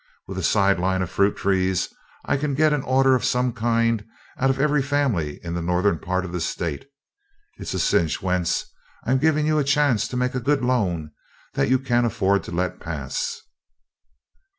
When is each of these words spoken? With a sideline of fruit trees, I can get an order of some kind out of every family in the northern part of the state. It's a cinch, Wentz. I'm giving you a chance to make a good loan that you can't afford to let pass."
With 0.25 0.39
a 0.39 0.43
sideline 0.43 1.03
of 1.03 1.11
fruit 1.11 1.37
trees, 1.37 1.89
I 2.25 2.35
can 2.35 2.55
get 2.55 2.73
an 2.73 2.81
order 2.81 3.13
of 3.13 3.23
some 3.23 3.53
kind 3.53 4.03
out 4.39 4.49
of 4.49 4.59
every 4.59 4.81
family 4.81 5.39
in 5.43 5.53
the 5.53 5.61
northern 5.61 5.99
part 5.99 6.25
of 6.25 6.31
the 6.31 6.41
state. 6.41 6.87
It's 7.57 7.75
a 7.75 7.79
cinch, 7.79 8.19
Wentz. 8.19 8.65
I'm 9.05 9.19
giving 9.19 9.45
you 9.45 9.59
a 9.59 9.63
chance 9.63 10.07
to 10.07 10.17
make 10.17 10.33
a 10.33 10.39
good 10.39 10.63
loan 10.63 11.11
that 11.53 11.69
you 11.69 11.77
can't 11.77 12.07
afford 12.07 12.43
to 12.45 12.51
let 12.51 12.79
pass." 12.79 13.41